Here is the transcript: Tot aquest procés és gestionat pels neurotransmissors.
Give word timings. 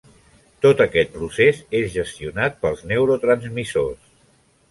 Tot 0.65 0.79
aquest 0.85 1.11
procés 1.17 1.59
és 1.81 1.91
gestionat 1.97 2.57
pels 2.65 2.83
neurotransmissors. 2.93 4.09